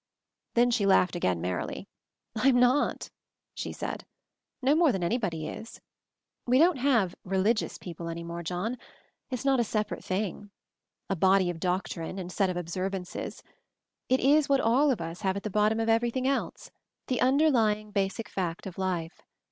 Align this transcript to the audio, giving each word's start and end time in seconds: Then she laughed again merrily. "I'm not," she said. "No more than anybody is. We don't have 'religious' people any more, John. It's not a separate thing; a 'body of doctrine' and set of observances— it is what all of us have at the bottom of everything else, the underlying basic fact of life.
Then 0.55 0.71
she 0.71 0.87
laughed 0.87 1.15
again 1.15 1.41
merrily. 1.41 1.87
"I'm 2.35 2.59
not," 2.59 3.11
she 3.53 3.71
said. 3.71 4.03
"No 4.59 4.73
more 4.73 4.91
than 4.91 5.03
anybody 5.03 5.47
is. 5.47 5.79
We 6.47 6.57
don't 6.57 6.77
have 6.77 7.13
'religious' 7.23 7.77
people 7.77 8.09
any 8.09 8.23
more, 8.23 8.41
John. 8.41 8.79
It's 9.29 9.45
not 9.45 9.59
a 9.59 9.63
separate 9.63 10.03
thing; 10.03 10.49
a 11.07 11.15
'body 11.15 11.51
of 11.51 11.59
doctrine' 11.59 12.17
and 12.17 12.31
set 12.31 12.49
of 12.49 12.57
observances— 12.57 13.43
it 14.09 14.19
is 14.19 14.49
what 14.49 14.59
all 14.59 14.89
of 14.89 15.01
us 15.01 15.21
have 15.21 15.37
at 15.37 15.43
the 15.43 15.51
bottom 15.51 15.79
of 15.79 15.87
everything 15.87 16.27
else, 16.27 16.71
the 17.05 17.21
underlying 17.21 17.91
basic 17.91 18.27
fact 18.27 18.65
of 18.65 18.79
life. 18.79 19.21